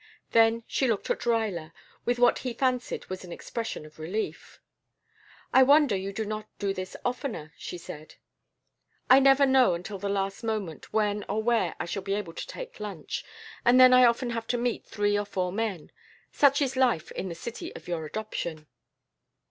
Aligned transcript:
Then 0.31 0.63
she 0.65 0.87
looked 0.87 1.11
at 1.11 1.27
Ruyler 1.27 1.73
with 2.05 2.17
what 2.17 2.39
he 2.39 2.53
fancied 2.55 3.05
was 3.05 3.23
an 3.23 3.31
expression 3.31 3.85
of 3.85 3.99
relief. 3.99 4.59
"I 5.53 5.61
wonder 5.61 5.95
you 5.95 6.11
do 6.11 6.25
not 6.25 6.47
do 6.57 6.73
this 6.73 6.95
oftener," 7.05 7.53
she 7.55 7.77
said. 7.77 8.15
"I 9.11 9.19
never 9.19 9.45
know 9.45 9.75
until 9.75 9.99
the 9.99 10.09
last 10.09 10.41
moment 10.43 10.91
when 10.91 11.23
or 11.29 11.43
where 11.43 11.75
I 11.79 11.85
shall 11.85 12.01
be 12.01 12.15
able 12.15 12.33
to 12.33 12.47
take 12.47 12.79
lunch, 12.79 13.23
and 13.63 13.79
then 13.79 13.93
I 13.93 14.05
often 14.05 14.31
have 14.31 14.47
to 14.47 14.57
meet 14.57 14.87
three 14.87 15.15
or 15.15 15.25
four 15.27 15.51
men. 15.51 15.91
Such 16.31 16.63
is 16.63 16.75
life 16.75 17.11
in 17.11 17.29
the 17.29 17.35
city 17.35 17.71
of 17.75 17.87
your 17.87 18.07
adoption." 18.07 18.65